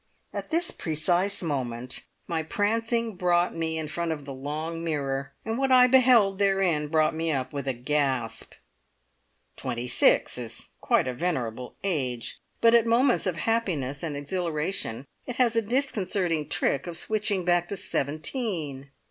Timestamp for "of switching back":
16.87-17.69